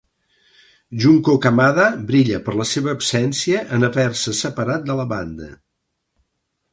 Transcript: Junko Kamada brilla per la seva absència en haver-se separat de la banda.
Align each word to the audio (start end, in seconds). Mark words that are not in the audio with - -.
Junko 1.01 1.33
Kamada 1.41 1.83
brilla 2.07 2.39
per 2.47 2.55
la 2.61 2.65
seva 2.69 2.95
absència 2.97 3.61
en 3.77 3.89
haver-se 3.89 4.33
separat 4.39 4.89
de 4.89 4.97
la 5.01 5.07
banda. 5.13 5.51